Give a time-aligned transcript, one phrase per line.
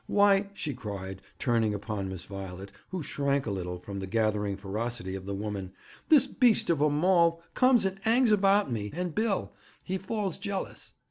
[0.07, 5.13] Why,' she cried, turning upon Miss Violet, who shrank a little from the gathering ferocity
[5.13, 5.73] of the woman,
[6.09, 9.53] 'this beast of a Maul comes and 'angs about me, and Bill,
[9.83, 10.93] he falls jealous.